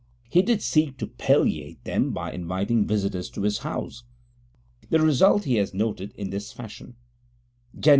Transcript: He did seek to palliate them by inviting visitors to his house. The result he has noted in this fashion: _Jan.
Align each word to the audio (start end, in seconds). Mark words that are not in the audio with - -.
He 0.27 0.41
did 0.41 0.63
seek 0.63 0.97
to 0.97 1.05
palliate 1.05 1.83
them 1.83 2.09
by 2.09 2.31
inviting 2.31 2.87
visitors 2.87 3.29
to 3.29 3.43
his 3.43 3.59
house. 3.59 4.03
The 4.89 4.99
result 4.99 5.43
he 5.43 5.57
has 5.57 5.75
noted 5.75 6.11
in 6.15 6.31
this 6.31 6.51
fashion: 6.51 6.95
_Jan. 7.77 7.89